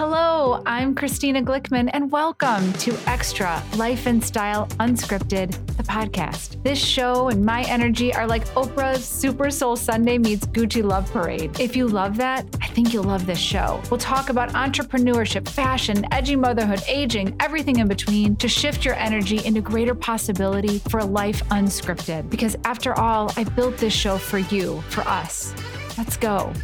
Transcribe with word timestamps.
Hello, 0.00 0.62
I'm 0.64 0.94
Christina 0.94 1.42
Glickman, 1.42 1.90
and 1.92 2.10
welcome 2.10 2.72
to 2.72 2.90
Xtra 3.04 3.60
Life 3.76 4.06
and 4.06 4.24
Style 4.24 4.66
Unscripted, 4.78 5.50
the 5.76 5.82
podcast. 5.82 6.62
This 6.62 6.78
show 6.78 7.28
and 7.28 7.44
my 7.44 7.64
energy 7.64 8.14
are 8.14 8.26
like 8.26 8.46
Oprah's 8.54 9.04
Super 9.04 9.50
Soul 9.50 9.76
Sunday 9.76 10.16
meets 10.16 10.46
Gucci 10.46 10.82
Love 10.82 11.12
Parade. 11.12 11.60
If 11.60 11.76
you 11.76 11.86
love 11.86 12.16
that, 12.16 12.46
I 12.62 12.68
think 12.68 12.94
you'll 12.94 13.04
love 13.04 13.26
this 13.26 13.38
show. 13.38 13.82
We'll 13.90 14.00
talk 14.00 14.30
about 14.30 14.54
entrepreneurship, 14.54 15.46
fashion, 15.46 16.06
edgy 16.12 16.34
motherhood, 16.34 16.80
aging, 16.88 17.36
everything 17.38 17.80
in 17.80 17.86
between 17.86 18.36
to 18.36 18.48
shift 18.48 18.86
your 18.86 18.94
energy 18.94 19.44
into 19.44 19.60
greater 19.60 19.94
possibility 19.94 20.78
for 20.88 21.00
a 21.00 21.04
life 21.04 21.46
unscripted. 21.50 22.30
Because 22.30 22.56
after 22.64 22.98
all, 22.98 23.30
I 23.36 23.44
built 23.44 23.76
this 23.76 23.92
show 23.92 24.16
for 24.16 24.38
you, 24.38 24.80
for 24.88 25.02
us. 25.02 25.54
Let's 25.98 26.16
go. 26.16 26.54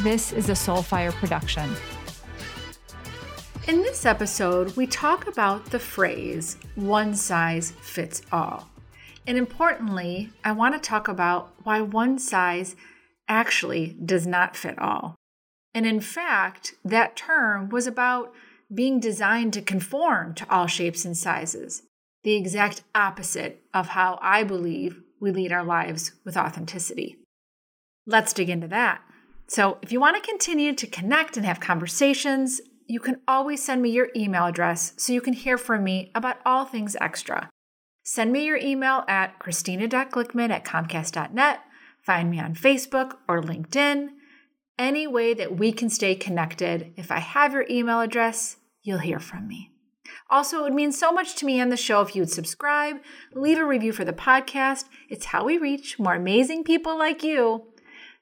This 0.00 0.32
is 0.32 0.48
a 0.48 0.54
Soulfire 0.54 1.12
production. 1.12 1.70
In 3.66 3.82
this 3.82 4.06
episode, 4.06 4.76
we 4.76 4.86
talk 4.86 5.26
about 5.26 5.72
the 5.72 5.80
phrase 5.80 6.56
one 6.76 7.16
size 7.16 7.72
fits 7.72 8.22
all. 8.30 8.68
And 9.26 9.36
importantly, 9.36 10.30
I 10.44 10.52
want 10.52 10.80
to 10.80 10.88
talk 10.88 11.08
about 11.08 11.52
why 11.64 11.80
one 11.80 12.20
size 12.20 12.76
actually 13.26 13.96
does 14.04 14.24
not 14.24 14.56
fit 14.56 14.78
all. 14.78 15.16
And 15.74 15.84
in 15.84 16.00
fact, 16.00 16.74
that 16.84 17.16
term 17.16 17.68
was 17.68 17.88
about 17.88 18.32
being 18.72 19.00
designed 19.00 19.52
to 19.54 19.62
conform 19.62 20.34
to 20.34 20.48
all 20.48 20.68
shapes 20.68 21.04
and 21.04 21.16
sizes, 21.16 21.82
the 22.22 22.36
exact 22.36 22.84
opposite 22.94 23.64
of 23.74 23.88
how 23.88 24.20
I 24.22 24.44
believe 24.44 25.02
we 25.18 25.32
lead 25.32 25.50
our 25.50 25.64
lives 25.64 26.12
with 26.24 26.36
authenticity. 26.36 27.16
Let's 28.06 28.32
dig 28.32 28.48
into 28.48 28.68
that. 28.68 29.02
So, 29.48 29.78
if 29.82 29.90
you 29.90 29.98
want 29.98 30.22
to 30.22 30.30
continue 30.30 30.72
to 30.72 30.86
connect 30.86 31.36
and 31.36 31.44
have 31.44 31.58
conversations, 31.58 32.60
you 32.86 33.00
can 33.00 33.20
always 33.26 33.62
send 33.62 33.82
me 33.82 33.90
your 33.90 34.08
email 34.14 34.46
address 34.46 34.92
so 34.96 35.12
you 35.12 35.20
can 35.20 35.34
hear 35.34 35.58
from 35.58 35.84
me 35.84 36.10
about 36.14 36.38
all 36.46 36.64
things 36.64 36.96
extra. 37.00 37.50
Send 38.02 38.32
me 38.32 38.44
your 38.44 38.56
email 38.56 39.04
at 39.08 39.38
christina.glickman 39.38 40.50
at 40.50 40.64
comcast.net. 40.64 41.60
Find 42.02 42.30
me 42.30 42.38
on 42.38 42.54
Facebook 42.54 43.16
or 43.28 43.42
LinkedIn. 43.42 44.10
Any 44.78 45.06
way 45.06 45.34
that 45.34 45.56
we 45.56 45.72
can 45.72 45.90
stay 45.90 46.14
connected. 46.14 46.92
If 46.96 47.10
I 47.10 47.18
have 47.18 47.52
your 47.52 47.66
email 47.68 48.00
address, 48.00 48.58
you'll 48.82 48.98
hear 48.98 49.18
from 49.18 49.48
me. 49.48 49.72
Also, 50.30 50.60
it 50.60 50.62
would 50.62 50.74
mean 50.74 50.92
so 50.92 51.10
much 51.10 51.34
to 51.36 51.46
me 51.46 51.60
on 51.60 51.68
the 51.68 51.76
show 51.76 52.00
if 52.00 52.14
you 52.14 52.22
would 52.22 52.30
subscribe, 52.30 52.96
leave 53.34 53.58
a 53.58 53.64
review 53.64 53.92
for 53.92 54.04
the 54.04 54.12
podcast. 54.12 54.84
It's 55.08 55.26
how 55.26 55.44
we 55.44 55.58
reach 55.58 55.98
more 55.98 56.14
amazing 56.14 56.62
people 56.62 56.96
like 56.96 57.24
you. 57.24 57.64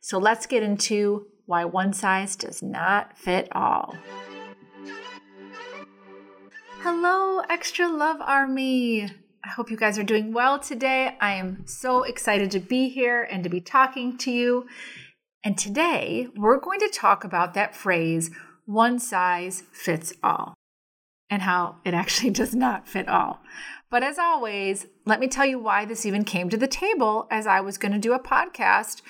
So 0.01 0.19
let's 0.19 0.47
get 0.47 0.63
into 0.63 1.27
why 1.47 1.65
one 1.65 1.93
size 1.93 2.37
does 2.37 2.63
not 2.63 3.19
fit 3.19 3.49
all. 3.53 3.97
Hello, 6.87 7.41
Extra 7.49 7.89
Love 7.89 8.21
Army. 8.21 9.05
I 9.43 9.49
hope 9.49 9.71
you 9.71 9.77
guys 9.79 9.99
are 9.99 10.03
doing 10.03 10.35
well 10.35 10.59
today. 10.59 11.17
I 11.19 11.33
am 11.33 11.67
so 11.67 12.03
excited 12.03 12.51
to 12.51 12.61
be 12.61 12.91
here 12.91 13.23
and 13.23 13.43
to 13.43 13.49
be 13.49 13.63
talking 13.63 14.19
to 14.19 14.31
you. 14.31 14.67
And 15.43 15.57
today 15.57 16.29
we're 16.37 16.61
going 16.61 16.81
to 16.81 16.91
talk 16.91 17.25
about 17.25 17.55
that 17.55 17.75
phrase, 17.75 18.31
one 18.67 18.99
size 18.99 19.63
fits 19.73 20.13
all, 20.23 20.53
and 21.31 21.41
how 21.41 21.77
it 21.87 21.95
actually 21.95 22.29
does 22.43 22.55
not 22.55 22.87
fit 22.87 23.09
all. 23.09 23.41
But 23.91 24.03
as 24.03 24.19
always, 24.19 24.87
let 25.07 25.21
me 25.21 25.27
tell 25.27 25.47
you 25.47 25.59
why 25.59 25.87
this 25.87 26.05
even 26.05 26.23
came 26.23 26.51
to 26.51 26.59
the 26.59 26.69
table 26.69 27.27
as 27.31 27.47
I 27.47 27.63
was 27.63 27.79
going 27.79 27.93
to 27.93 27.99
do 27.99 28.13
a 28.13 28.23
podcast 28.23 29.01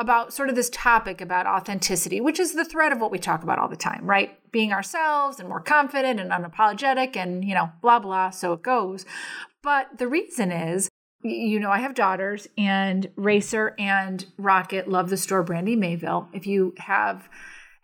about 0.00 0.32
sort 0.32 0.48
of 0.48 0.56
this 0.56 0.70
topic 0.70 1.20
about 1.20 1.46
authenticity, 1.46 2.22
which 2.22 2.40
is 2.40 2.54
the 2.54 2.64
thread 2.64 2.90
of 2.90 3.00
what 3.00 3.10
we 3.10 3.18
talk 3.18 3.42
about 3.42 3.58
all 3.58 3.68
the 3.68 3.76
time, 3.76 4.06
right? 4.06 4.38
Being 4.50 4.72
ourselves 4.72 5.38
and 5.38 5.48
more 5.48 5.60
confident 5.60 6.18
and 6.18 6.30
unapologetic 6.30 7.16
and, 7.16 7.44
you 7.44 7.54
know, 7.54 7.70
blah, 7.82 7.98
blah, 7.98 8.30
so 8.30 8.54
it 8.54 8.62
goes. 8.62 9.04
But 9.62 9.98
the 9.98 10.08
reason 10.08 10.50
is, 10.50 10.88
you 11.22 11.60
know, 11.60 11.70
I 11.70 11.80
have 11.80 11.94
daughters, 11.94 12.48
and 12.56 13.10
Racer 13.14 13.74
and 13.78 14.24
Rocket 14.38 14.88
love 14.88 15.10
the 15.10 15.18
store 15.18 15.42
Brandy 15.42 15.76
Melville. 15.76 16.30
If 16.32 16.46
you 16.46 16.72
have 16.78 17.28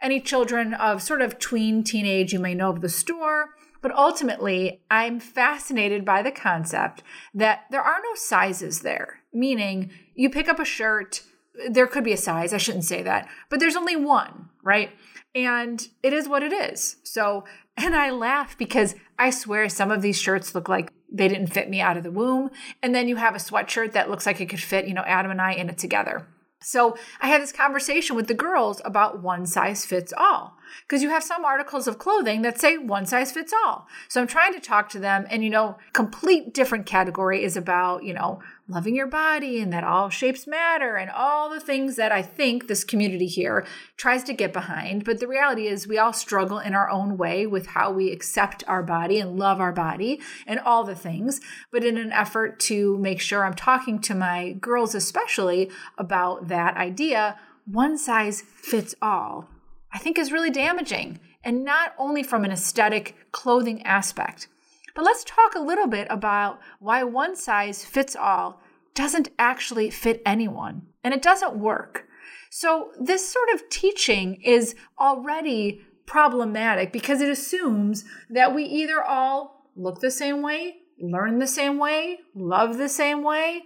any 0.00 0.20
children 0.20 0.72
of 0.72 1.02
sort 1.02 1.20
of 1.20 1.38
tween 1.38 1.84
teenage, 1.84 2.32
you 2.32 2.38
may 2.38 2.54
know 2.54 2.70
of 2.70 2.80
the 2.80 2.88
store. 2.88 3.50
But 3.82 3.94
ultimately, 3.94 4.80
I'm 4.90 5.20
fascinated 5.20 6.02
by 6.02 6.22
the 6.22 6.32
concept 6.32 7.02
that 7.34 7.64
there 7.70 7.82
are 7.82 8.00
no 8.02 8.14
sizes 8.14 8.80
there, 8.80 9.20
meaning 9.34 9.90
you 10.14 10.30
pick 10.30 10.48
up 10.48 10.58
a 10.58 10.64
shirt, 10.64 11.22
there 11.68 11.86
could 11.86 12.04
be 12.04 12.12
a 12.12 12.18
size, 12.18 12.52
I 12.52 12.58
shouldn't 12.58 12.84
say 12.84 13.02
that, 13.02 13.28
but 13.48 13.60
there's 13.60 13.76
only 13.76 13.96
one, 13.96 14.50
right? 14.62 14.90
And 15.34 15.86
it 16.02 16.12
is 16.12 16.28
what 16.28 16.42
it 16.42 16.52
is. 16.52 16.96
So, 17.04 17.44
and 17.76 17.94
I 17.94 18.10
laugh 18.10 18.56
because 18.56 18.94
I 19.18 19.30
swear 19.30 19.68
some 19.68 19.90
of 19.90 20.02
these 20.02 20.20
shirts 20.20 20.54
look 20.54 20.68
like 20.68 20.92
they 21.10 21.28
didn't 21.28 21.48
fit 21.48 21.68
me 21.70 21.80
out 21.80 21.96
of 21.96 22.02
the 22.02 22.10
womb. 22.10 22.50
And 22.82 22.94
then 22.94 23.08
you 23.08 23.16
have 23.16 23.34
a 23.34 23.38
sweatshirt 23.38 23.92
that 23.92 24.10
looks 24.10 24.26
like 24.26 24.40
it 24.40 24.48
could 24.48 24.62
fit, 24.62 24.88
you 24.88 24.94
know, 24.94 25.02
Adam 25.02 25.30
and 25.30 25.40
I 25.40 25.52
in 25.52 25.68
it 25.68 25.78
together. 25.78 26.26
So 26.62 26.96
I 27.20 27.28
had 27.28 27.42
this 27.42 27.52
conversation 27.52 28.16
with 28.16 28.28
the 28.28 28.34
girls 28.34 28.80
about 28.84 29.22
one 29.22 29.46
size 29.46 29.84
fits 29.84 30.12
all 30.16 30.56
because 30.82 31.02
you 31.02 31.10
have 31.10 31.22
some 31.22 31.44
articles 31.44 31.86
of 31.86 31.98
clothing 31.98 32.42
that 32.42 32.58
say 32.58 32.76
one 32.76 33.06
size 33.06 33.30
fits 33.30 33.52
all. 33.52 33.86
So 34.08 34.20
I'm 34.20 34.26
trying 34.26 34.52
to 34.54 34.60
talk 34.60 34.88
to 34.90 34.98
them 34.98 35.26
and 35.30 35.44
you 35.44 35.50
know, 35.50 35.76
complete 35.92 36.54
different 36.54 36.86
category 36.86 37.44
is 37.44 37.56
about, 37.56 38.04
you 38.04 38.14
know, 38.14 38.40
loving 38.68 38.96
your 38.96 39.06
body 39.06 39.60
and 39.60 39.72
that 39.72 39.84
all 39.84 40.08
shapes 40.10 40.46
matter 40.46 40.96
and 40.96 41.10
all 41.10 41.48
the 41.48 41.60
things 41.60 41.96
that 41.96 42.10
I 42.10 42.22
think 42.22 42.66
this 42.66 42.82
community 42.82 43.26
here 43.26 43.64
tries 43.96 44.24
to 44.24 44.32
get 44.32 44.52
behind. 44.52 45.04
But 45.04 45.20
the 45.20 45.28
reality 45.28 45.68
is, 45.68 45.86
we 45.86 45.98
all 45.98 46.12
struggle 46.12 46.58
in 46.58 46.74
our 46.74 46.90
own 46.90 47.16
way 47.16 47.46
with 47.46 47.66
how 47.68 47.92
we 47.92 48.10
accept 48.10 48.64
our 48.66 48.82
body 48.82 49.20
and 49.20 49.38
love 49.38 49.60
our 49.60 49.72
body 49.72 50.20
and 50.46 50.58
all 50.58 50.82
the 50.82 50.96
things. 50.96 51.40
But 51.70 51.84
in 51.84 51.96
an 51.96 52.12
effort 52.12 52.58
to 52.60 52.98
make 52.98 53.20
sure 53.20 53.44
I'm 53.44 53.54
talking 53.54 54.00
to 54.00 54.14
my 54.14 54.52
girls, 54.52 54.94
especially 54.94 55.70
about 55.96 56.48
that 56.48 56.76
idea, 56.76 57.38
one 57.66 57.98
size 57.98 58.42
fits 58.42 58.94
all, 59.00 59.48
I 59.92 59.98
think 59.98 60.18
is 60.18 60.32
really 60.32 60.50
damaging. 60.50 61.20
And 61.44 61.64
not 61.64 61.94
only 61.98 62.24
from 62.24 62.44
an 62.44 62.50
aesthetic 62.50 63.14
clothing 63.30 63.82
aspect, 63.82 64.48
but 64.96 65.04
let's 65.04 65.22
talk 65.24 65.54
a 65.54 65.60
little 65.60 65.86
bit 65.86 66.08
about 66.10 66.58
why 66.80 67.04
one 67.04 67.36
size 67.36 67.84
fits 67.84 68.16
all 68.16 68.60
doesn't 68.94 69.28
actually 69.38 69.90
fit 69.90 70.22
anyone 70.24 70.86
and 71.04 71.12
it 71.12 71.20
doesn't 71.20 71.54
work. 71.54 72.08
So, 72.50 72.92
this 72.98 73.30
sort 73.30 73.50
of 73.50 73.68
teaching 73.68 74.40
is 74.42 74.74
already 74.98 75.82
problematic 76.06 76.92
because 76.92 77.20
it 77.20 77.28
assumes 77.28 78.04
that 78.30 78.54
we 78.54 78.64
either 78.64 79.02
all 79.02 79.70
look 79.76 80.00
the 80.00 80.10
same 80.10 80.40
way, 80.40 80.76
learn 80.98 81.40
the 81.40 81.46
same 81.46 81.76
way, 81.76 82.20
love 82.34 82.78
the 82.78 82.88
same 82.88 83.22
way. 83.22 83.64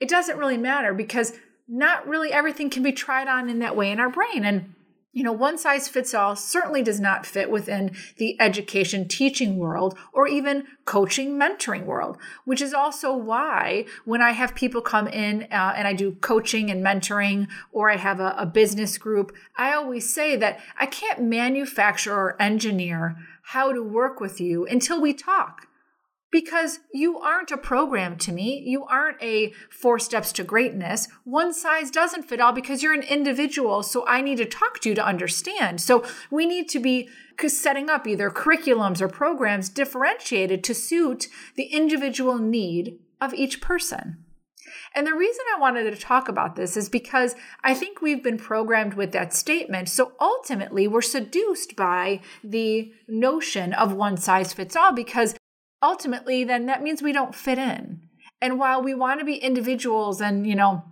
It 0.00 0.08
doesn't 0.08 0.38
really 0.38 0.56
matter 0.56 0.92
because 0.92 1.34
not 1.68 2.08
really 2.08 2.32
everything 2.32 2.70
can 2.70 2.82
be 2.82 2.92
tried 2.92 3.28
on 3.28 3.48
in 3.48 3.60
that 3.60 3.76
way 3.76 3.92
in 3.92 4.00
our 4.00 4.10
brain. 4.10 4.44
And 4.44 4.74
you 5.12 5.22
know, 5.22 5.32
one 5.32 5.58
size 5.58 5.88
fits 5.88 6.14
all 6.14 6.34
certainly 6.34 6.82
does 6.82 6.98
not 6.98 7.26
fit 7.26 7.50
within 7.50 7.94
the 8.16 8.40
education 8.40 9.06
teaching 9.06 9.58
world 9.58 9.96
or 10.12 10.26
even 10.26 10.66
coaching 10.86 11.38
mentoring 11.38 11.84
world, 11.84 12.16
which 12.46 12.62
is 12.62 12.72
also 12.72 13.14
why 13.14 13.84
when 14.06 14.22
I 14.22 14.30
have 14.30 14.54
people 14.54 14.80
come 14.80 15.06
in 15.06 15.42
uh, 15.52 15.74
and 15.76 15.86
I 15.86 15.92
do 15.92 16.12
coaching 16.12 16.70
and 16.70 16.82
mentoring 16.82 17.48
or 17.72 17.90
I 17.90 17.96
have 17.96 18.20
a, 18.20 18.34
a 18.38 18.46
business 18.46 18.96
group, 18.96 19.32
I 19.56 19.74
always 19.74 20.12
say 20.12 20.34
that 20.36 20.60
I 20.78 20.86
can't 20.86 21.20
manufacture 21.20 22.14
or 22.14 22.40
engineer 22.40 23.16
how 23.42 23.72
to 23.72 23.82
work 23.82 24.18
with 24.18 24.40
you 24.40 24.64
until 24.66 25.00
we 25.00 25.12
talk 25.12 25.68
because 26.32 26.80
you 26.92 27.18
aren't 27.18 27.52
a 27.52 27.56
program 27.58 28.16
to 28.16 28.32
me. 28.32 28.64
You 28.66 28.84
aren't 28.86 29.22
a 29.22 29.52
four 29.70 29.98
steps 29.98 30.32
to 30.32 30.42
greatness. 30.42 31.06
One 31.24 31.52
size 31.52 31.90
doesn't 31.90 32.24
fit 32.24 32.40
all 32.40 32.52
because 32.52 32.82
you're 32.82 32.94
an 32.94 33.02
individual. 33.02 33.82
So 33.82 34.04
I 34.08 34.22
need 34.22 34.38
to 34.38 34.46
talk 34.46 34.80
to 34.80 34.88
you 34.88 34.94
to 34.96 35.06
understand. 35.06 35.80
So 35.80 36.04
we 36.30 36.46
need 36.46 36.68
to 36.70 36.80
be 36.80 37.08
setting 37.46 37.90
up 37.90 38.06
either 38.06 38.30
curriculums 38.30 39.00
or 39.00 39.08
programs 39.08 39.68
differentiated 39.68 40.64
to 40.64 40.74
suit 40.74 41.28
the 41.54 41.64
individual 41.64 42.38
need 42.38 42.98
of 43.20 43.34
each 43.34 43.60
person. 43.60 44.24
And 44.94 45.06
the 45.06 45.14
reason 45.14 45.44
I 45.54 45.60
wanted 45.60 45.90
to 45.90 46.00
talk 46.00 46.28
about 46.28 46.56
this 46.56 46.76
is 46.76 46.88
because 46.88 47.34
I 47.62 47.74
think 47.74 48.00
we've 48.00 48.22
been 48.22 48.38
programmed 48.38 48.94
with 48.94 49.12
that 49.12 49.34
statement. 49.34 49.88
So 49.88 50.12
ultimately, 50.20 50.86
we're 50.86 51.02
seduced 51.02 51.76
by 51.76 52.20
the 52.42 52.92
notion 53.08 53.72
of 53.74 53.92
one 53.92 54.16
size 54.16 54.52
fits 54.52 54.76
all 54.76 54.92
because 54.92 55.34
ultimately, 55.82 56.44
then 56.44 56.66
that 56.66 56.82
means 56.82 57.02
we 57.02 57.12
don't 57.12 57.34
fit 57.34 57.58
in. 57.58 58.02
And 58.40 58.58
while 58.58 58.82
we 58.82 58.94
want 58.94 59.20
to 59.20 59.26
be 59.26 59.36
individuals 59.36 60.20
and, 60.20 60.46
you 60.46 60.54
know, 60.54 60.84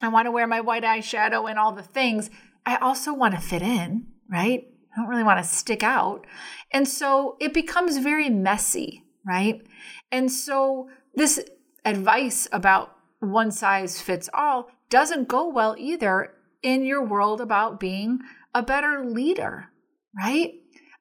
I 0.00 0.08
want 0.08 0.26
to 0.26 0.30
wear 0.30 0.46
my 0.46 0.60
white 0.60 0.84
eyeshadow 0.84 1.48
and 1.48 1.58
all 1.58 1.72
the 1.72 1.82
things, 1.82 2.30
I 2.66 2.76
also 2.76 3.12
want 3.12 3.34
to 3.34 3.40
fit 3.40 3.62
in, 3.62 4.06
right? 4.30 4.66
I 4.92 5.00
don't 5.00 5.08
really 5.08 5.24
want 5.24 5.42
to 5.42 5.48
stick 5.48 5.82
out. 5.82 6.26
And 6.72 6.86
so 6.86 7.36
it 7.40 7.52
becomes 7.52 7.98
very 7.98 8.30
messy, 8.30 9.04
right? 9.26 9.62
And 10.12 10.30
so 10.30 10.88
this 11.14 11.44
advice 11.84 12.48
about 12.52 12.96
one 13.20 13.50
size 13.50 14.00
fits 14.00 14.28
all 14.32 14.68
doesn't 14.90 15.28
go 15.28 15.48
well 15.48 15.74
either 15.78 16.34
in 16.62 16.84
your 16.84 17.04
world 17.04 17.40
about 17.40 17.80
being 17.80 18.20
a 18.54 18.62
better 18.62 19.04
leader, 19.04 19.70
right? 20.16 20.54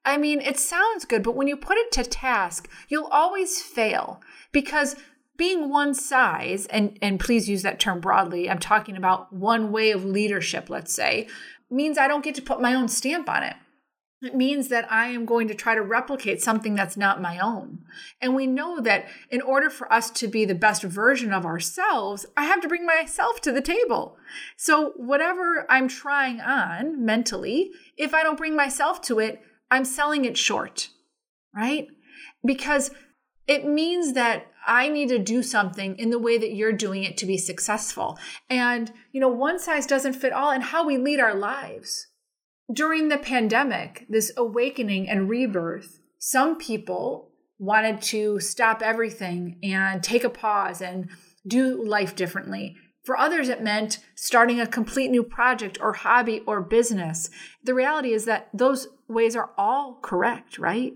I 0.06 0.18
mean, 0.18 0.42
it 0.42 0.60
sounds 0.60 1.06
good, 1.06 1.24
but 1.24 1.36
when 1.36 1.48
you 1.48 1.56
put 1.56 1.78
it 1.78 1.92
to 1.94 2.04
task, 2.04 2.70
you'll 2.90 3.08
always 3.08 3.62
fail 3.62 4.22
because 4.52 4.96
being 5.38 5.70
one 5.70 5.94
size, 5.94 6.66
and, 6.68 6.98
and 7.02 7.20
please 7.20 7.50
use 7.50 7.64
that 7.64 7.80
term 7.80 8.00
broadly, 8.00 8.50
I'm 8.50 8.60
talking 8.60 8.98
about 8.98 9.34
one 9.34 9.72
way 9.72 9.92
of 9.92 10.06
leadership, 10.06 10.70
let's 10.70 10.94
say, 10.94 11.28
means 11.70 11.98
I 11.98 12.08
don't 12.08 12.24
get 12.24 12.36
to 12.36 12.42
put 12.42 12.62
my 12.62 12.74
own 12.74 12.88
stamp 12.88 13.30
on 13.30 13.44
it. 13.44 13.56
It 14.22 14.36
means 14.36 14.70
that 14.70 14.90
I 14.90 15.08
am 15.08 15.26
going 15.26 15.50
to 15.50 15.54
try 15.54 15.76
to 15.76 15.82
replicate 15.82 16.42
something 16.42 16.76
that's 16.76 16.96
not 16.96 17.22
my 17.22 17.40
own. 17.40 17.80
And 18.22 18.34
we 18.34 18.48
know 18.48 18.80
that 18.80 19.06
in 19.30 19.42
order 19.42 19.70
for 19.70 19.92
us 19.92 20.10
to 20.12 20.30
be 20.30 20.46
the 20.46 20.56
best 20.56 20.82
version 20.82 21.34
of 21.34 21.46
ourselves, 21.46 22.26
I 22.38 22.46
have 22.46 22.62
to 22.62 22.70
bring 22.70 22.86
myself 22.86 23.42
to 23.42 23.52
the 23.52 23.62
table. 23.62 24.16
So, 24.56 24.94
whatever 24.96 25.66
I'm 25.70 25.90
trying 25.90 26.40
on 26.40 27.04
mentally, 27.04 27.72
if 27.98 28.14
I 28.14 28.24
don't 28.24 28.38
bring 28.38 28.56
myself 28.56 29.02
to 29.04 29.20
it, 29.20 29.42
I'm 29.74 29.86
selling 29.86 30.24
it 30.24 30.38
short, 30.38 30.90
right? 31.56 31.88
Because 32.46 32.92
it 33.48 33.66
means 33.66 34.14
that 34.14 34.46
I 34.68 34.88
need 34.88 35.10
to 35.10 35.18
do 35.18 35.42
something 35.42 35.98
in 35.98 36.12
the 36.12 36.20
way 36.20 36.38
that 36.38 36.54
you're 36.54 36.72
doing 36.72 37.04
it 37.04 37.18
to 37.18 37.26
be 37.26 37.40
successful. 37.40 38.20
And, 38.52 38.92
you 39.12 39.20
know, 39.20 39.30
one 39.30 39.58
size 39.58 39.88
doesn't 39.88 40.14
fit 40.14 40.32
all 40.32 40.52
in 40.52 40.62
how 40.62 40.86
we 40.86 40.98
lead 41.00 41.20
our 41.20 41.34
lives. 41.34 42.06
During 42.72 43.10
the 43.10 43.18
pandemic, 43.18 44.06
this 44.08 44.32
awakening 44.38 45.10
and 45.10 45.28
rebirth, 45.28 46.00
some 46.20 46.58
people 46.60 47.32
wanted 47.58 48.00
to 48.04 48.40
stop 48.40 48.84
everything 48.84 49.58
and 49.64 50.04
take 50.04 50.24
a 50.24 50.30
pause 50.30 50.84
and 50.84 51.10
do 51.48 51.84
life 51.84 52.16
differently. 52.16 52.76
For 53.04 53.18
others, 53.18 53.50
it 53.50 53.62
meant 53.62 54.00
starting 54.16 54.62
a 54.62 54.68
complete 54.68 55.12
new 55.12 55.24
project 55.24 55.78
or 55.82 55.94
hobby 55.94 56.42
or 56.48 56.62
business. 56.62 57.30
The 57.64 57.74
reality 57.74 58.14
is 58.14 58.26
that 58.26 58.50
those 58.54 58.88
ways 59.10 59.36
are 59.36 59.52
all 59.58 60.00
correct, 60.02 60.58
right? 60.58 60.94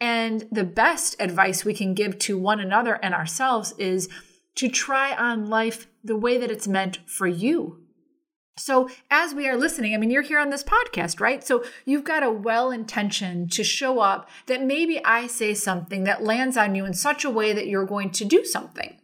And 0.00 0.46
the 0.52 0.64
best 0.64 1.16
advice 1.18 1.64
we 1.64 1.74
can 1.74 1.94
give 1.94 2.18
to 2.20 2.38
one 2.38 2.60
another 2.60 2.94
and 3.02 3.14
ourselves 3.14 3.74
is 3.78 4.08
to 4.56 4.68
try 4.68 5.14
on 5.14 5.46
life 5.46 5.86
the 6.04 6.16
way 6.16 6.36
that 6.38 6.50
it's 6.50 6.68
meant 6.68 6.98
for 7.06 7.26
you. 7.26 7.82
So, 8.58 8.88
as 9.08 9.34
we 9.34 9.48
are 9.48 9.56
listening, 9.56 9.94
I 9.94 9.98
mean, 9.98 10.10
you're 10.10 10.22
here 10.22 10.40
on 10.40 10.50
this 10.50 10.64
podcast, 10.64 11.20
right? 11.20 11.46
So, 11.46 11.64
you've 11.84 12.02
got 12.02 12.24
a 12.24 12.30
well 12.30 12.72
intention 12.72 13.48
to 13.50 13.62
show 13.62 14.00
up 14.00 14.28
that 14.46 14.62
maybe 14.62 15.02
I 15.04 15.28
say 15.28 15.54
something 15.54 16.04
that 16.04 16.24
lands 16.24 16.56
on 16.56 16.74
you 16.74 16.84
in 16.84 16.92
such 16.92 17.24
a 17.24 17.30
way 17.30 17.52
that 17.52 17.68
you're 17.68 17.86
going 17.86 18.10
to 18.10 18.24
do 18.24 18.44
something? 18.44 18.98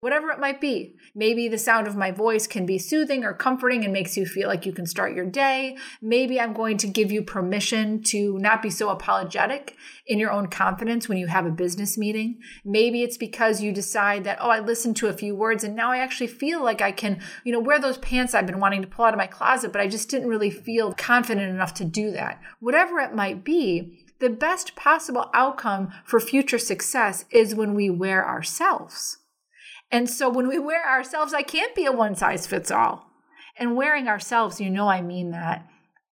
Whatever 0.00 0.30
it 0.30 0.38
might 0.38 0.60
be. 0.60 0.94
Maybe 1.14 1.48
the 1.48 1.58
sound 1.58 1.88
of 1.88 1.96
my 1.96 2.12
voice 2.12 2.46
can 2.46 2.64
be 2.64 2.78
soothing 2.78 3.24
or 3.24 3.32
comforting 3.32 3.82
and 3.82 3.92
makes 3.92 4.16
you 4.16 4.26
feel 4.26 4.46
like 4.46 4.64
you 4.64 4.72
can 4.72 4.86
start 4.86 5.14
your 5.14 5.24
day. 5.24 5.76
Maybe 6.00 6.40
I'm 6.40 6.52
going 6.52 6.76
to 6.78 6.86
give 6.86 7.10
you 7.10 7.22
permission 7.22 8.02
to 8.04 8.38
not 8.38 8.62
be 8.62 8.70
so 8.70 8.90
apologetic 8.90 9.76
in 10.06 10.20
your 10.20 10.30
own 10.30 10.46
confidence 10.46 11.08
when 11.08 11.18
you 11.18 11.26
have 11.26 11.46
a 11.46 11.50
business 11.50 11.98
meeting. 11.98 12.38
Maybe 12.64 13.02
it's 13.02 13.16
because 13.16 13.60
you 13.60 13.72
decide 13.72 14.22
that, 14.24 14.38
oh, 14.40 14.50
I 14.50 14.60
listened 14.60 14.96
to 14.98 15.08
a 15.08 15.12
few 15.12 15.34
words 15.34 15.64
and 15.64 15.74
now 15.74 15.90
I 15.90 15.98
actually 15.98 16.28
feel 16.28 16.62
like 16.62 16.80
I 16.80 16.92
can, 16.92 17.20
you 17.44 17.52
know, 17.52 17.60
wear 17.60 17.80
those 17.80 17.98
pants 17.98 18.34
I've 18.34 18.46
been 18.46 18.60
wanting 18.60 18.82
to 18.82 18.88
pull 18.88 19.04
out 19.04 19.14
of 19.14 19.18
my 19.18 19.26
closet, 19.26 19.72
but 19.72 19.80
I 19.80 19.88
just 19.88 20.08
didn't 20.08 20.28
really 20.28 20.50
feel 20.50 20.92
confident 20.92 21.50
enough 21.50 21.74
to 21.74 21.84
do 21.84 22.12
that. 22.12 22.40
Whatever 22.60 23.00
it 23.00 23.14
might 23.14 23.42
be, 23.44 24.04
the 24.20 24.30
best 24.30 24.76
possible 24.76 25.30
outcome 25.34 25.92
for 26.04 26.20
future 26.20 26.58
success 26.58 27.24
is 27.30 27.54
when 27.54 27.74
we 27.74 27.90
wear 27.90 28.26
ourselves. 28.26 29.18
And 29.90 30.08
so 30.08 30.28
when 30.28 30.48
we 30.48 30.58
wear 30.58 30.86
ourselves, 30.88 31.32
I 31.32 31.42
can't 31.42 31.74
be 31.74 31.86
a 31.86 31.92
one 31.92 32.14
size 32.14 32.46
fits 32.46 32.70
all. 32.70 33.06
And 33.58 33.76
wearing 33.76 34.08
ourselves, 34.08 34.60
you 34.60 34.70
know, 34.70 34.88
I 34.88 35.00
mean 35.00 35.30
that, 35.30 35.66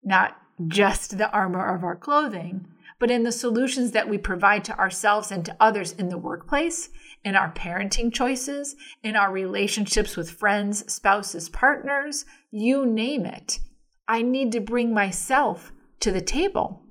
not 0.04 0.38
just 0.68 1.18
the 1.18 1.32
armor 1.32 1.74
of 1.74 1.84
our 1.84 1.96
clothing, 1.96 2.68
but 3.00 3.10
in 3.10 3.24
the 3.24 3.32
solutions 3.32 3.92
that 3.92 4.08
we 4.08 4.18
provide 4.18 4.64
to 4.66 4.78
ourselves 4.78 5.32
and 5.32 5.44
to 5.46 5.56
others 5.60 5.92
in 5.94 6.10
the 6.10 6.18
workplace, 6.20 6.90
in 7.24 7.36
our 7.36 7.52
parenting 7.52 8.14
choices, 8.14 8.76
in 9.04 9.16
our 9.16 9.32
relationships 9.32 10.16
with 10.16 10.30
friends, 10.30 10.92
spouses, 10.92 11.50
partners, 11.50 12.26
you 12.52 12.86
name 12.86 13.26
it. 13.26 13.60
I 14.08 14.22
need 14.22 14.52
to 14.52 14.60
bring 14.60 14.94
myself 14.94 15.72
to 16.02 16.12
the 16.12 16.22
table. 16.22 16.84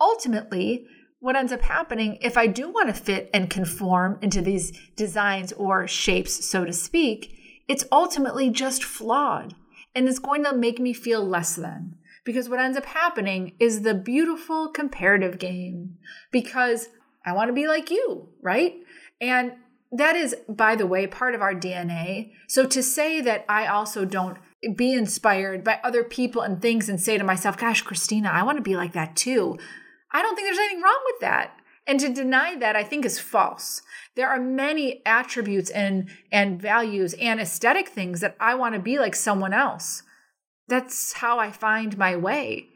Ultimately, 0.00 0.86
what 1.20 1.36
ends 1.36 1.52
up 1.52 1.60
happening 1.60 2.18
if 2.22 2.36
I 2.36 2.46
do 2.46 2.70
want 2.70 2.88
to 2.88 2.94
fit 2.94 3.30
and 3.32 3.48
conform 3.48 4.18
into 4.22 4.40
these 4.40 4.72
designs 4.96 5.52
or 5.52 5.86
shapes, 5.86 6.44
so 6.44 6.64
to 6.64 6.72
speak, 6.72 7.36
it's 7.68 7.84
ultimately 7.92 8.50
just 8.50 8.82
flawed 8.82 9.54
and 9.94 10.08
it's 10.08 10.18
going 10.18 10.44
to 10.44 10.56
make 10.56 10.78
me 10.78 10.92
feel 10.92 11.24
less 11.24 11.54
than. 11.56 11.96
Because 12.24 12.48
what 12.48 12.60
ends 12.60 12.76
up 12.76 12.86
happening 12.86 13.54
is 13.58 13.82
the 13.82 13.94
beautiful 13.94 14.68
comparative 14.68 15.38
game 15.38 15.96
because 16.30 16.88
I 17.24 17.32
want 17.32 17.48
to 17.48 17.54
be 17.54 17.66
like 17.66 17.90
you, 17.90 18.28
right? 18.42 18.74
And 19.20 19.52
that 19.92 20.16
is, 20.16 20.36
by 20.48 20.76
the 20.76 20.86
way, 20.86 21.06
part 21.06 21.34
of 21.34 21.42
our 21.42 21.54
DNA. 21.54 22.32
So 22.48 22.66
to 22.66 22.82
say 22.82 23.20
that 23.20 23.44
I 23.48 23.66
also 23.66 24.04
don't 24.04 24.38
be 24.76 24.92
inspired 24.92 25.64
by 25.64 25.80
other 25.82 26.04
people 26.04 26.42
and 26.42 26.60
things 26.60 26.88
and 26.88 27.00
say 27.00 27.18
to 27.18 27.24
myself, 27.24 27.56
gosh, 27.56 27.82
Christina, 27.82 28.30
I 28.30 28.42
want 28.42 28.56
to 28.58 28.62
be 28.62 28.76
like 28.76 28.92
that 28.92 29.16
too. 29.16 29.58
I 30.12 30.22
don't 30.22 30.34
think 30.34 30.46
there's 30.46 30.58
anything 30.58 30.82
wrong 30.82 31.00
with 31.06 31.20
that. 31.20 31.56
And 31.86 31.98
to 32.00 32.12
deny 32.12 32.56
that, 32.56 32.76
I 32.76 32.84
think, 32.84 33.04
is 33.04 33.18
false. 33.18 33.82
There 34.14 34.28
are 34.28 34.40
many 34.40 35.02
attributes 35.06 35.70
and, 35.70 36.08
and 36.30 36.60
values 36.60 37.14
and 37.20 37.40
aesthetic 37.40 37.88
things 37.88 38.20
that 38.20 38.36
I 38.38 38.54
want 38.54 38.74
to 38.74 38.80
be 38.80 38.98
like 38.98 39.16
someone 39.16 39.52
else. 39.52 40.02
That's 40.68 41.14
how 41.14 41.38
I 41.38 41.50
find 41.50 41.98
my 41.98 42.16
way. 42.16 42.68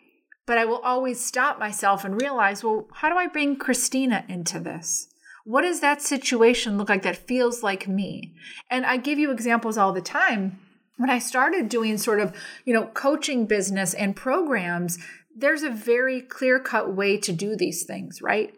But 0.47 0.59
I 0.59 0.65
will 0.65 0.79
always 0.79 1.25
stop 1.25 1.59
myself 1.59 2.05
and 2.05 2.21
realize 2.21 2.65
well, 2.65 2.89
how 2.95 3.09
do 3.09 3.17
I 3.17 3.27
bring 3.27 3.57
Christina 3.57 4.25
into 4.29 4.59
this? 4.59 5.09
What 5.45 5.63
does 5.63 5.81
that 5.81 6.03
situation 6.03 6.79
look 6.79 6.89
like 6.89 7.03
that 7.03 7.29
feels 7.29 7.63
like 7.63 7.87
me? 7.87 8.35
And 8.71 8.85
I 8.85 8.97
give 8.97 9.19
you 9.19 9.31
examples 9.31 9.79
all 9.79 9.93
the 9.93 10.01
time. 10.01 10.59
When 10.97 11.11
I 11.11 11.19
started 11.19 11.69
doing 11.69 11.99
sort 11.99 12.21
of, 12.21 12.35
you 12.65 12.73
know, 12.73 12.87
coaching 12.87 13.47
business 13.47 13.95
and 13.95 14.17
programs, 14.17 14.99
there's 15.37 15.63
a 15.63 15.71
very 15.71 16.21
clear 16.21 16.59
cut 16.59 16.95
way 16.95 17.17
to 17.19 17.33
do 17.33 17.57
these 17.57 17.85
things, 17.85 18.21
right? 18.23 18.55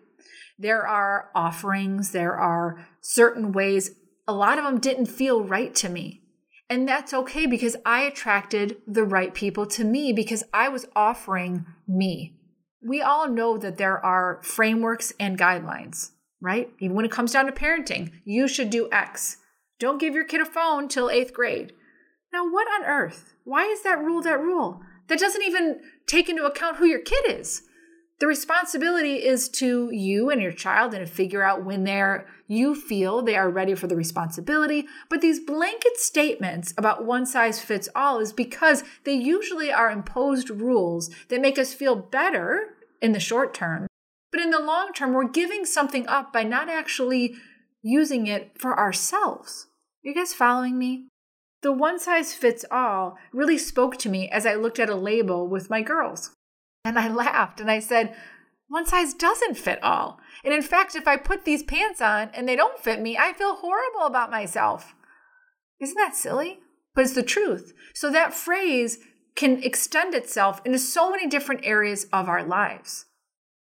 There 0.59 0.87
are 0.87 1.31
offerings, 1.35 2.13
there 2.13 2.35
are 2.35 2.87
certain 3.01 3.53
ways. 3.53 3.91
A 4.27 4.33
lot 4.33 4.59
of 4.59 4.65
them 4.65 4.81
didn't 4.81 5.07
feel 5.07 5.45
right 5.45 5.75
to 5.77 5.89
me. 5.89 6.23
And 6.69 6.89
that's 6.89 7.15
okay 7.15 7.47
because 7.47 7.77
I 7.85 8.03
attracted 8.03 8.79
the 8.87 9.05
right 9.05 9.33
people 9.33 9.67
to 9.67 9.85
me 9.85 10.13
because 10.13 10.43
I 10.53 10.69
was 10.69 10.87
offering 10.97 11.65
me. 11.87 12.35
We 12.83 13.01
all 13.01 13.29
know 13.29 13.57
that 13.59 13.79
there 13.79 14.05
are 14.05 14.41
frameworks 14.43 15.13
and 15.21 15.39
guidelines, 15.39 16.11
right? 16.41 16.71
Even 16.81 16.97
when 16.97 17.05
it 17.05 17.13
comes 17.13 17.33
down 17.33 17.47
to 17.47 17.53
parenting, 17.53 18.11
you 18.25 18.49
should 18.49 18.71
do 18.71 18.89
X. 18.91 19.37
Don't 19.79 20.01
give 20.01 20.15
your 20.15 20.25
kid 20.25 20.41
a 20.41 20.47
phone 20.47 20.89
till 20.89 21.11
eighth 21.11 21.33
grade. 21.33 21.73
Now, 22.33 22.51
what 22.51 22.67
on 22.69 22.85
earth? 22.85 23.35
Why 23.45 23.65
is 23.67 23.83
that 23.83 24.03
rule 24.03 24.23
that 24.23 24.41
rule? 24.41 24.81
That 25.09 25.19
doesn't 25.19 25.43
even 25.43 25.81
take 26.07 26.29
into 26.29 26.45
account 26.45 26.77
who 26.77 26.87
your 26.87 27.01
kid 27.01 27.25
is. 27.27 27.63
The 28.19 28.27
responsibility 28.27 29.17
is 29.27 29.49
to 29.51 29.91
you 29.93 30.31
and 30.31 30.41
your 30.41 30.53
child 30.53 30.95
and 30.95 31.07
to 31.07 31.13
figure 31.13 31.43
out 31.43 31.65
when 31.65 31.85
they're 31.85 32.27
you 32.49 32.75
feel 32.75 33.23
they 33.23 33.37
are 33.37 33.51
ready 33.51 33.75
for 33.75 33.89
the 33.89 33.97
responsibility. 33.97 34.87
But 35.11 35.21
these 35.21 35.41
blanket 35.41 35.97
statements 35.97 36.73
about 36.79 37.05
one 37.05 37.27
size 37.27 37.61
fits 37.61 37.89
all 37.95 38.21
is 38.21 38.33
because 38.33 38.85
they 39.05 39.15
usually 39.15 39.73
are 39.73 39.91
imposed 39.91 40.49
rules 40.49 41.11
that 41.29 41.41
make 41.41 41.59
us 41.59 41.75
feel 41.75 41.97
better 41.97 42.77
in 43.03 43.13
the 43.13 43.21
short 43.21 43.53
term. 43.53 43.87
But 44.31 44.41
in 44.41 44.51
the 44.51 44.61
long 44.61 44.93
term, 44.93 45.13
we're 45.13 45.29
giving 45.29 45.65
something 45.65 46.07
up 46.07 46.33
by 46.33 46.43
not 46.43 46.69
actually 46.69 47.35
using 47.83 48.27
it 48.27 48.53
for 48.59 48.79
ourselves. 48.79 49.67
Are 50.05 50.09
you 50.09 50.15
guys 50.15 50.33
following 50.33 50.79
me? 50.79 51.09
The 51.67 51.73
one 51.73 51.99
size 51.99 52.33
fits 52.33 52.65
all 52.71 53.19
really 53.33 53.59
spoke 53.59 53.97
to 53.97 54.09
me 54.09 54.31
as 54.31 54.47
I 54.47 54.55
looked 54.55 54.79
at 54.79 54.89
a 54.89 54.95
label 54.95 55.49
with 55.49 55.69
my 55.69 55.83
girls. 55.83 56.31
And 56.85 56.97
I 56.97 57.09
laughed 57.09 57.61
and 57.61 57.69
I 57.69 57.81
said, 57.81 58.15
one 58.69 58.87
size 58.87 59.13
doesn't 59.15 59.59
fit 59.59 59.83
all. 59.83 60.21
And 60.45 60.55
in 60.55 60.63
fact, 60.63 60.95
if 60.95 61.09
I 61.09 61.17
put 61.17 61.45
these 61.45 61.65
pants 61.65 62.01
on 62.01 62.31
and 62.35 62.49
they 62.49 62.55
don't 62.55 62.79
fit 62.79 63.01
me, 63.01 63.19
I 63.19 63.33
feel 63.33 63.57
horrible 63.57 64.03
about 64.03 64.31
myself. 64.31 64.95
Isn't 65.81 65.97
that 65.97 66.15
silly? 66.15 66.61
But 66.95 67.07
it's 67.07 67.15
the 67.15 67.25
truth. 67.25 67.73
So 67.97 68.13
that 68.13 68.33
phrase 68.33 69.01
can 69.35 69.61
extend 69.65 70.15
itself 70.15 70.63
into 70.65 70.79
so 70.79 71.11
many 71.11 71.27
different 71.27 71.63
areas 71.65 72.07
of 72.13 72.29
our 72.29 72.45
lives. 72.45 73.07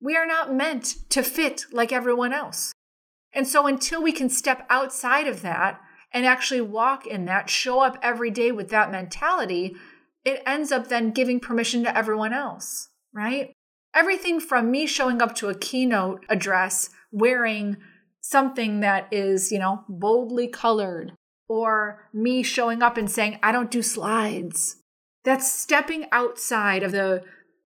We 0.02 0.18
are 0.18 0.28
not 0.28 0.54
meant 0.54 0.96
to 1.12 1.24
fit 1.24 1.64
like 1.72 1.94
everyone 1.94 2.34
else. 2.34 2.74
And 3.32 3.48
so 3.48 3.68
until 3.68 4.04
we 4.04 4.12
can 4.12 4.28
step 4.28 4.66
outside 4.70 5.28
of 5.28 5.42
that, 5.44 5.80
and 6.15 6.25
actually 6.25 6.62
walk 6.62 7.05
in 7.05 7.25
that, 7.25 7.48
show 7.48 7.81
up 7.81 8.00
every 8.01 8.31
day 8.31 8.51
with 8.51 8.69
that 8.69 8.89
mentality, 8.89 9.75
it 10.24 10.41
ends 10.48 10.72
up 10.72 10.88
then 10.88 11.12
giving 11.12 11.39
permission 11.39 11.84
to 11.84 11.95
everyone 11.95 12.34
else, 12.34 12.89
right? 13.13 13.53
Everything 13.93 14.39
from 14.39 14.72
me 14.72 14.88
showing 14.88 15.22
up 15.22 15.36
to 15.36 15.50
a 15.50 15.55
keynote 15.55 16.25
address 16.27 16.89
wearing 17.12 17.77
something 18.22 18.79
that 18.79 19.07
is, 19.12 19.51
you 19.51 19.60
know, 19.60 19.84
boldly 19.88 20.48
colored, 20.48 21.12
or 21.48 22.10
me 22.12 22.41
showing 22.41 22.81
up 22.81 22.98
and 22.98 23.12
saying, 23.12 23.38
I 23.43 23.51
don't 23.51 23.69
do 23.69 23.84
slides. 23.84 24.77
That's 25.24 25.51
stepping 25.51 26.05
outside 26.12 26.81
of 26.81 26.91
the 26.91 27.24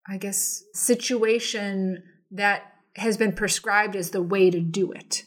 I 0.09 0.17
guess, 0.17 0.65
situation 0.73 2.03
that 2.31 2.63
has 2.97 3.17
been 3.19 3.33
prescribed 3.33 3.95
as 3.95 4.11
the 4.11 4.23
way 4.23 4.51
to 4.51 4.61
do 4.61 4.91
it. 4.91 5.25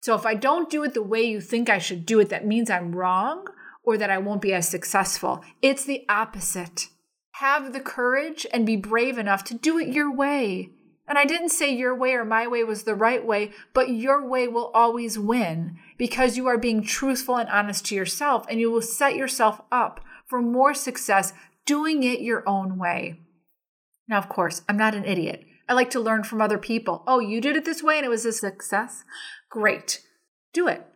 So 0.00 0.14
if 0.14 0.24
I 0.24 0.34
don't 0.34 0.70
do 0.70 0.82
it 0.82 0.94
the 0.94 1.02
way 1.02 1.22
you 1.22 1.40
think 1.40 1.68
I 1.68 1.78
should 1.78 2.06
do 2.06 2.20
it, 2.20 2.30
that 2.30 2.46
means 2.46 2.70
I'm 2.70 2.92
wrong 2.92 3.46
or 3.82 3.96
that 3.98 4.10
I 4.10 4.18
won't 4.18 4.42
be 4.42 4.52
as 4.52 4.68
successful. 4.68 5.44
It's 5.62 5.84
the 5.84 6.04
opposite. 6.08 6.88
Have 7.34 7.72
the 7.72 7.80
courage 7.80 8.46
and 8.52 8.66
be 8.66 8.76
brave 8.76 9.18
enough 9.18 9.44
to 9.44 9.54
do 9.54 9.78
it 9.78 9.88
your 9.88 10.14
way. 10.14 10.70
And 11.06 11.18
I 11.18 11.24
didn't 11.24 11.48
say 11.48 11.74
your 11.74 11.94
way 11.94 12.12
or 12.12 12.24
my 12.24 12.46
way 12.46 12.62
was 12.62 12.84
the 12.84 12.94
right 12.94 13.24
way, 13.26 13.50
but 13.74 13.90
your 13.90 14.26
way 14.26 14.46
will 14.46 14.70
always 14.74 15.18
win 15.18 15.76
because 15.98 16.36
you 16.36 16.46
are 16.46 16.58
being 16.58 16.82
truthful 16.82 17.36
and 17.36 17.48
honest 17.48 17.86
to 17.86 17.94
yourself 17.94 18.46
and 18.48 18.60
you 18.60 18.70
will 18.70 18.82
set 18.82 19.16
yourself 19.16 19.60
up 19.72 20.00
for 20.26 20.40
more 20.40 20.72
success 20.72 21.32
doing 21.66 22.04
it 22.04 22.20
your 22.20 22.48
own 22.48 22.78
way. 22.78 23.18
Now, 24.08 24.18
of 24.18 24.28
course, 24.28 24.62
I'm 24.68 24.76
not 24.76 24.94
an 24.94 25.04
idiot. 25.04 25.44
I 25.68 25.72
like 25.72 25.90
to 25.90 26.00
learn 26.00 26.22
from 26.22 26.40
other 26.40 26.58
people. 26.58 27.02
Oh, 27.06 27.18
you 27.18 27.40
did 27.40 27.56
it 27.56 27.64
this 27.64 27.82
way 27.82 27.96
and 27.96 28.06
it 28.06 28.08
was 28.08 28.24
a 28.24 28.32
success? 28.32 29.04
Great. 29.50 30.02
Do 30.52 30.68
it. 30.68 30.86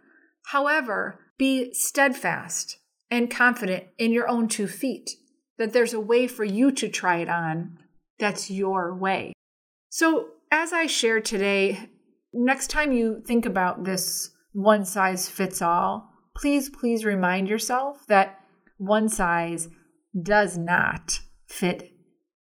However, 0.47 1.21
be 1.37 1.75
steadfast 1.75 2.79
and 3.11 3.31
confident 3.31 3.85
in 3.99 4.13
your 4.13 4.29
own 4.29 4.49
two 4.49 4.67
feet 4.67 5.11
that 5.59 5.73
there's 5.73 5.95
a 5.95 6.01
way 6.01 6.27
for 6.27 6.45
you 6.45 6.73
to 6.73 6.89
try 6.89 7.19
it 7.19 7.29
on 7.29 7.79
that's 8.19 8.51
your 8.51 8.95
way. 8.95 9.33
So, 9.91 10.29
as 10.51 10.73
I 10.73 10.87
share 10.87 11.21
today, 11.21 11.91
next 12.33 12.71
time 12.71 12.93
you 12.93 13.21
think 13.27 13.45
about 13.45 13.85
this 13.85 14.31
one 14.53 14.85
size 14.85 15.29
fits 15.29 15.61
all, 15.61 16.11
please, 16.37 16.69
please 16.69 17.05
remind 17.05 17.49
yourself 17.49 18.07
that 18.07 18.41
one 18.79 19.09
size 19.09 19.69
does 20.21 20.57
not 20.57 21.21
fit 21.47 21.93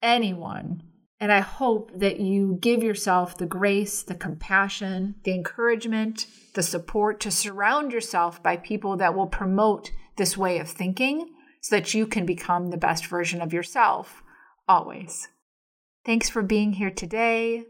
anyone. 0.01 0.83
And 1.24 1.32
I 1.32 1.39
hope 1.39 1.89
that 1.96 2.20
you 2.20 2.58
give 2.60 2.84
yourself 2.84 3.38
the 3.38 3.46
grace, 3.46 4.03
the 4.03 4.13
compassion, 4.13 5.15
the 5.24 5.32
encouragement, 5.32 6.27
the 6.53 6.62
support 6.62 7.22
to 7.22 7.32
surround 7.32 7.94
yourself 7.94 8.44
by 8.44 8.58
people 8.58 8.98
that 8.98 9.15
will 9.15 9.27
promote 9.27 9.92
this 10.18 10.36
way 10.36 10.60
of 10.60 10.68
thinking 10.68 11.30
so 11.62 11.77
that 11.77 11.94
you 11.94 12.08
can 12.08 12.25
become 12.25 12.72
the 12.72 12.77
best 12.77 13.06
version 13.06 13.42
of 13.42 13.53
yourself 13.53 14.22
always. 14.68 15.30
Thanks 16.06 16.30
for 16.30 16.42
being 16.42 16.74
here 16.74 16.92
today. 16.92 17.68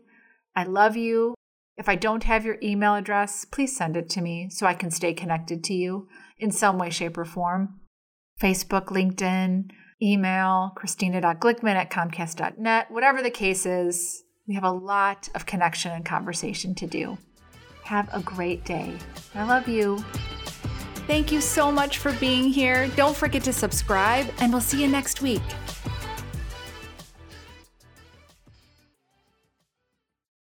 I 0.55 0.63
love 0.63 0.97
you. 0.97 1.35
If 1.77 1.87
I 1.87 1.93
don't 1.93 2.23
have 2.23 2.45
your 2.45 2.57
email 2.63 2.95
address, 2.95 3.45
please 3.45 3.77
send 3.77 3.95
it 3.95 4.09
to 4.09 4.21
me 4.21 4.49
so 4.49 4.65
I 4.65 4.73
can 4.73 4.89
stay 4.89 5.13
connected 5.13 5.63
to 5.65 5.75
you 5.75 6.07
in 6.39 6.49
some 6.49 6.79
way, 6.79 6.89
shape, 6.89 7.19
or 7.19 7.25
form. 7.25 7.81
Facebook, 8.41 8.85
LinkedIn, 8.85 9.69
email, 10.01 10.71
christina.glickman 10.75 11.75
at 11.75 11.89
comcast.net. 11.89 12.91
Whatever 12.91 13.21
the 13.21 13.29
case 13.29 13.65
is, 13.65 14.23
we 14.47 14.55
have 14.55 14.63
a 14.63 14.71
lot 14.71 15.29
of 15.35 15.45
connection 15.45 15.91
and 15.91 16.05
conversation 16.05 16.75
to 16.75 16.87
do. 16.87 17.17
Have 17.83 18.09
a 18.13 18.21
great 18.21 18.65
day. 18.65 18.93
I 19.35 19.43
love 19.45 19.67
you. 19.67 20.03
Thank 21.07 21.31
you 21.31 21.41
so 21.41 21.71
much 21.71 21.97
for 21.97 22.13
being 22.13 22.45
here. 22.45 22.87
Don't 22.95 23.15
forget 23.15 23.43
to 23.43 23.53
subscribe, 23.53 24.27
and 24.39 24.51
we'll 24.51 24.61
see 24.61 24.81
you 24.81 24.87
next 24.87 25.21
week. 25.21 25.41